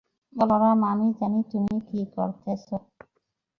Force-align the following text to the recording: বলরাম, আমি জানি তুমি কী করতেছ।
বলরাম, 0.33 0.79
আমি 0.83 1.07
জানি 1.19 1.39
তুমি 1.51 1.75
কী 1.87 1.99
করতেছ। 2.15 2.67